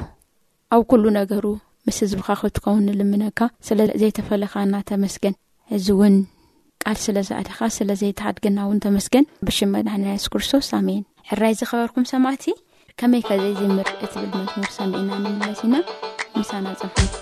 ኣብ 0.75 0.81
ኩሉ 0.93 1.03
ነገሩ 1.19 1.45
ምስ 1.87 1.97
ህዝቢኻ 2.05 2.29
ክትኸውን 2.43 2.83
ንልምነካ 2.87 3.39
ስለዘይተፈለኻና 3.69 4.73
ተመስገን 4.91 5.35
እዚ 5.77 5.87
እውን 5.97 6.15
ቃል 6.85 6.97
ስለዝኣድኻ 7.05 7.59
ስለዘይተሃድገና 7.79 8.57
እውን 8.67 8.81
ተመስገን 8.87 9.25
ብሽመይ 9.47 9.83
ሱክርስቶስ 10.25 10.69
ከመይ 12.99 13.21
ከዘይ 13.27 13.51
ዚምር 13.59 13.87
እትብል 14.05 14.25
መኑር 14.33 14.67
ሰንዒና 14.77 15.09
ንንለስ 15.23 15.59
ኢና 15.65 15.75
ምሳና 16.39 16.65
ፀንሐት 16.79 17.13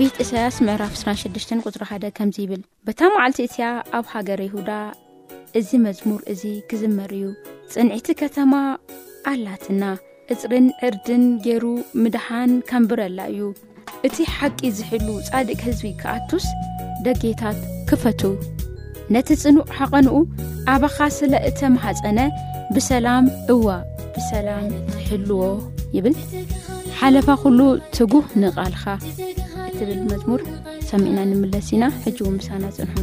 ቤት 0.00 0.18
እሳያስ 0.22 0.56
ምዕራፍ 0.66 0.92
6 0.98 1.22
3ፅሪ1 1.44 2.18
ዙ 2.34 2.38
ይብል 2.42 2.60
በታ 2.86 3.00
መዓልቲ 3.14 3.38
እቲያ 3.46 3.64
ኣብ 3.96 4.04
ሃገር 4.12 4.40
ይሁዳ 4.44 4.70
እዚ 5.58 5.70
መዝሙር 5.86 6.20
እዙ 6.32 6.42
ክዝመር 6.70 7.10
እዩ 7.16 7.26
ጽንዒቲ 7.72 8.08
ከተማ 8.20 8.52
ኣላትና 9.30 9.82
እጽርን 10.34 10.66
ዕርድን 10.88 11.24
ገይሩ 11.46 11.64
ምድሃን 12.04 12.52
ከምብረላ 12.70 13.18
እዩ 13.32 13.42
እቲ 14.08 14.16
ሓቂ 14.36 14.60
ዝሕሉ 14.78 15.08
ጻድቅ 15.28 15.58
ህዝቢ 15.66 15.84
ክኣቱስ 16.02 16.46
ደጌታት 17.08 17.60
ክፈቱ 17.90 18.22
ነቲ 19.16 19.28
ጽኑዕ 19.44 19.66
ሓቐንኡ 19.80 20.14
ኣባኻ 20.76 20.98
ስለ 21.18 21.34
እተ 21.50 21.60
መሓፀነ 21.76 22.18
ብሰላም 22.76 23.26
እዋ 23.56 23.66
ብሰላም 24.16 24.66
ትሕልዎ 24.94 25.42
ይብል 25.98 26.16
ሓለፋ 27.00 27.28
ዂሉ 27.44 27.60
ትጉህ 27.98 28.28
ንቓልኻ 28.44 28.86
ዝብል 29.80 30.00
መዝሙር 30.10 30.40
ሰሚዒና 30.90 31.18
ንምለስ 31.30 31.68
ኢና 31.76 31.84
ሕጂው 32.02 32.28
ምሳና 32.36 32.62
ጽንሑ 32.78 32.96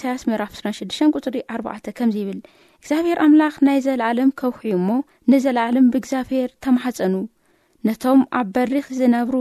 ሳያስ 0.00 0.22
ምዕራፍ 0.28 0.52
26 0.58 1.20
ፅሪ 1.26 1.36
4 1.54 1.90
ከምዚ 1.98 2.16
ይብል 2.20 2.38
እግዚኣብሔር 2.82 3.18
ኣምላኽ 3.24 3.54
ናይ 3.66 3.78
ዘለዓለም 3.86 4.30
ከውሒ 4.40 4.62
እሞ 4.76 4.88
ንዘላዓለም 5.32 5.86
ብእግዚኣብሔር 5.94 6.50
ተማሓፀኑ 6.64 7.14
ነቶም 7.86 8.20
ኣብ 8.38 8.46
በሪኽ 8.54 8.86
ዝነብሩ 9.00 9.36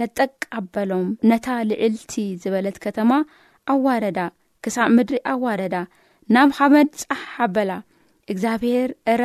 ዘጠቃበሎም 0.00 1.08
ነታ 1.30 1.46
ልዕልቲ 1.70 2.14
ዝበለት 2.44 2.78
ከተማ 2.84 3.10
ኣዋረዳ 3.74 4.18
ክሳብ 4.64 4.90
ምድሪ 4.98 5.18
ኣዋረዳ 5.32 5.76
ናብ 6.36 6.50
ሓመድ 6.58 6.90
ፀሕኣበላ 7.10 7.70
እግዚኣብሔር 8.32 8.90
ዕረ 9.14 9.24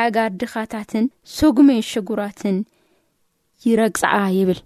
ኣእጋር 0.00 0.30
ድኻታትን 0.40 1.06
ስጉሚ 1.36 1.70
ሽጉራትን 1.92 2.58
ይረግፅዓ 3.66 4.14
ይብል 4.38 4.60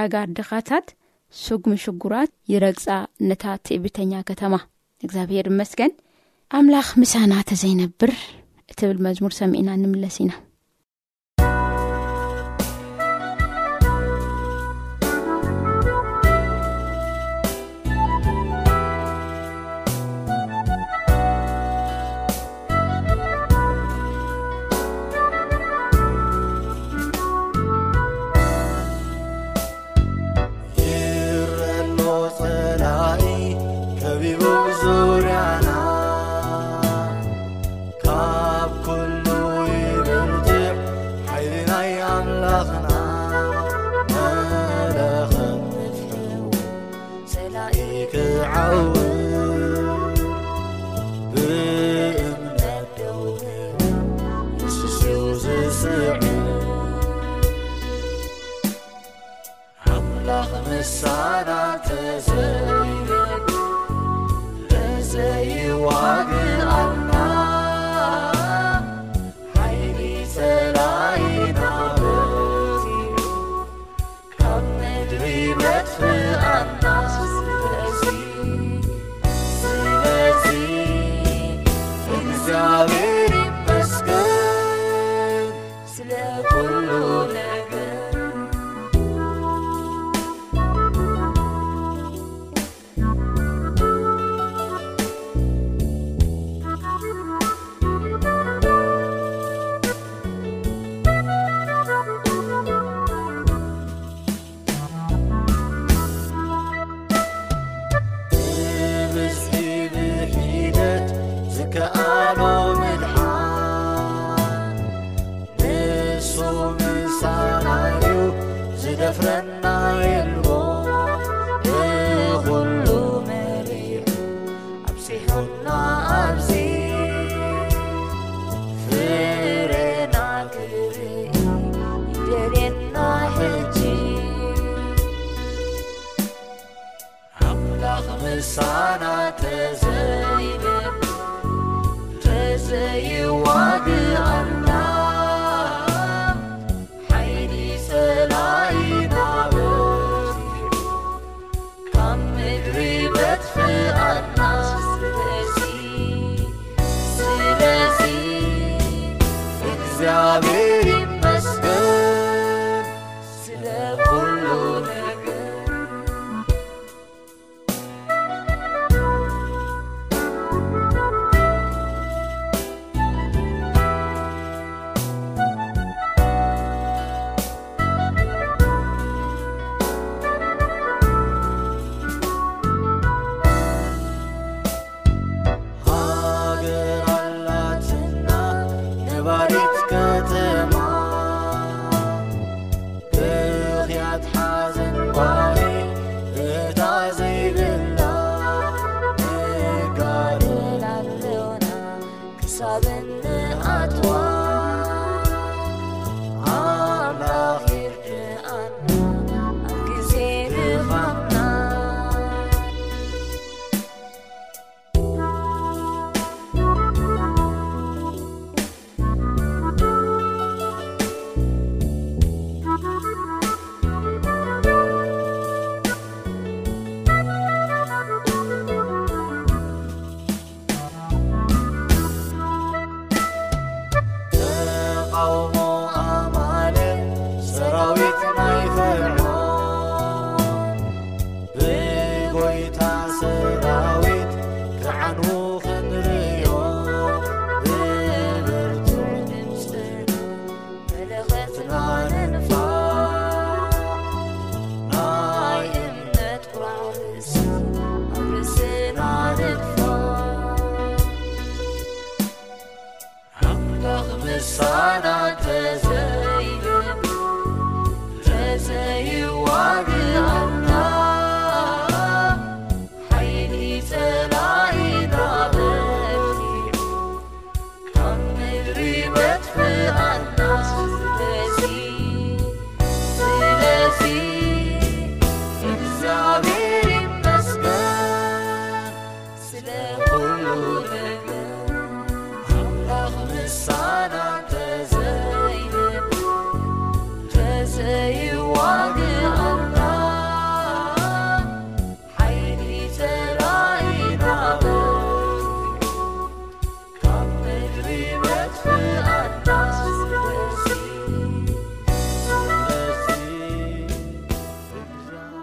ኣጋር 0.00 0.28
ድኻታት 0.38 0.86
ስጉሚ 1.44 1.72
ሽጉራት 1.84 2.30
ይረግፃ 2.52 2.86
ነታ 3.28 3.44
ትብተኛ 3.66 4.12
ከተማ 4.30 4.54
እግዚኣብሔር 5.06 5.48
መስገን 5.60 5.92
ኣምላኽ 6.58 6.88
ምሳና 7.02 7.32
ተ 7.48 7.60
ዘይነብር 7.62 8.12
እትብል 8.72 8.98
መዝሙር 9.06 9.32
ሰሚዒና 9.40 9.70
ንምለስ 9.82 10.16
ኢና 10.22 10.30
صر 60.86 61.78
تزين 61.88 62.70
لزيو 64.70 66.45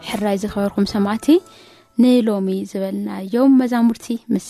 ሕራይ 0.09 0.37
ዝኸበርኩም 0.43 0.85
ሰማዕቲ 0.93 1.27
ንሎሚ 2.03 2.47
ዝበልናዮም 2.69 3.51
መዛሙርቲ 3.61 4.05
ምስ 4.33 4.47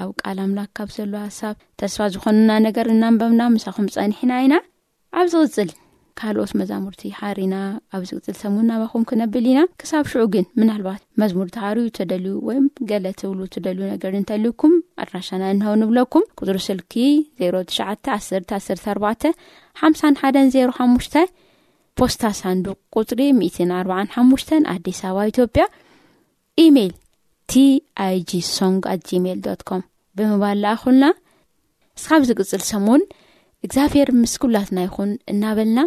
ኣብ 0.00 0.10
ቃል 0.22 0.38
ኣምላክ 0.46 0.70
ካብ 0.78 0.88
ዘሎ 0.96 1.12
ሃሳብ 1.28 1.54
ተስፋ 1.80 1.98
ዝኾኑና 2.16 2.50
ነገር 2.66 2.86
እናንበምና 2.94 3.42
ምሳኹም 3.54 3.86
ፀኒሕና 3.94 4.32
ኢና 4.46 4.54
ኣብ 5.20 5.26
ዚቅፅል 5.34 5.70
ካልኦት 6.20 6.52
መዛሙርቲ 6.60 7.02
ሓሪና 7.20 7.54
ኣብ 7.96 8.02
ዚቅፅል 8.10 8.36
ሰሙናባኹም 8.42 9.06
ክነብል 9.10 9.46
ኢና 9.52 9.60
ክሳብ 9.82 10.04
ሽዑ 10.10 10.22
ግን 10.34 10.44
ምናልባት 10.58 11.00
መዝሙር 11.20 11.48
ተሃርዩ 11.56 11.86
ትደልዩ 11.98 12.34
ወይ 12.48 12.58
ገለትብሉ 12.90 13.40
ትደልዩ 13.54 13.84
ነገር 13.94 14.12
እንተልዩኩም 14.20 14.74
ኣድራሻና 15.04 15.42
እንኸው 15.54 15.74
ንብለኩም 15.84 16.26
ቅር 16.40 16.58
ስልኪ 16.68 16.94
ዜሮ 17.42 17.54
ትሽዓ 17.70 17.88
ኣስር 18.18 18.44
ኣስርተ 18.60 18.86
ኣርባ 18.94 19.06
ሓምሳ 19.82 20.02
ሓደን 20.20 20.50
ዜሮ 20.56 20.68
ሓሙሽተ 20.80 21.16
ፖስታ 21.98 22.24
ሳንዱቅ 22.42 22.76
ቁፅሪ 23.00 23.20
145ሙ 23.40 24.36
ኣዲስ 24.72 25.00
ኣባ 25.08 25.18
ኢትዮጵያ 25.32 25.64
ኢሜይል 26.64 26.92
ቲ 27.50 27.62
ኣይጂ 28.06 28.30
ሶንግ 28.56 28.82
ኣት 28.92 29.02
ጂሜል 29.10 29.38
ዶ 29.46 29.54
ኮም 29.70 29.82
ብምባል 30.18 30.58
ዝኣኹልና 30.64 31.04
ስኻብ 32.02 32.22
ዝግፅል 32.30 32.62
ሰሙን 32.70 33.02
እግዚኣብሔር 33.66 34.08
ምስኩላትና 34.20 34.78
ይኹን 34.88 35.12
እናበልና 35.32 35.80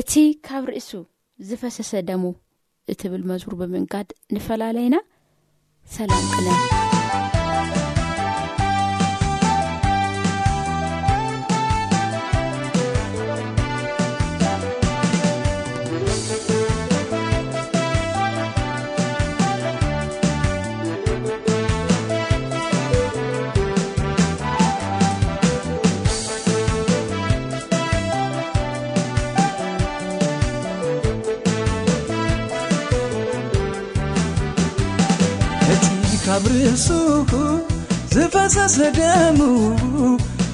እቲ 0.00 0.12
ካብ 0.48 0.64
ርእሱ 0.70 0.90
ዝፈሰሰ 1.50 1.90
ደሙ 2.10 2.24
እትብል 2.94 3.22
መዝር 3.30 3.54
ብምንጋድ 3.62 4.08
ንፈላለይና 4.36 4.96
ሰላም 5.98 6.24
ጥለን 6.32 6.82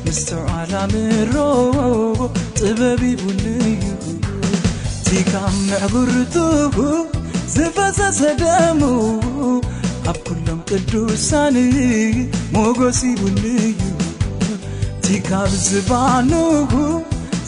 ምስዓላምሮ 0.04 1.34
ጥበብ 2.60 3.02
ቡን 3.22 3.40
እዩ 3.52 3.82
ቲካብ 5.06 5.54
መዕጉርቱ 5.68 6.34
ዝፈሰሰደሙዉ 7.54 9.50
ኣብ 10.10 10.18
ኩሎም 10.28 10.60
ቅድሳን 10.68 11.56
ሞጎስ 12.54 13.00
ቡን 13.20 13.36
እዩ 13.50 13.90
ቲካብ 15.06 15.50
ዝባዕኑ 15.66 16.32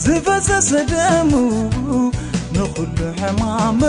ዝፈሰሰደሙ 0.05 1.33
ንሉ 2.57 2.89
ሕማመ 3.21 3.81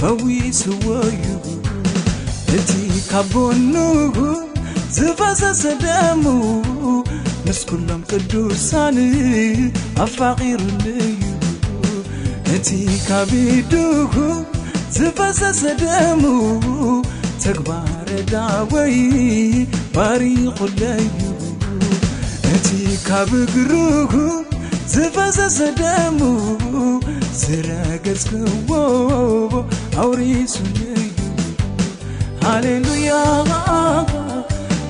ፈዊስዎ 0.00 0.84
ዩ 1.22 1.38
እቲ 2.58 2.70
ካቦኑጉ 3.12 4.16
ዝፈሰሰ 4.94 5.62
ደም 5.82 6.22
ምስ 7.46 7.60
ኩሎም 7.68 8.00
ቅዱሳን 8.10 8.96
ኣፋቒሩንእዩ 10.04 11.18
እቲ 12.54 12.68
ካብ 13.06 13.30
ቢዱኩ 13.48 14.14
ዝፈሰሰ 14.96 15.62
ደም 15.82 16.22
ተግባረ 17.44 18.08
ዳወይ 18.32 18.96
ባሪኹለዩ 19.96 21.04
እቲ 22.56 22.68
ካብ 23.08 23.32
ግሩኩ 23.54 24.12
ዝፈሰሰ 24.94 25.58
ደም 25.82 26.20
ዝረገጽክዎ 27.40 28.70
ኣውሪሱንዩ 30.04 30.92
ሃሌሉያ 32.46 33.10